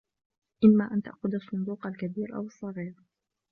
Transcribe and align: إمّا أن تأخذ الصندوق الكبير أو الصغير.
إمّا 0.65 0.93
أن 0.93 1.01
تأخذ 1.01 1.35
الصندوق 1.35 1.87
الكبير 1.87 2.35
أو 2.35 2.41
الصغير. 2.47 2.95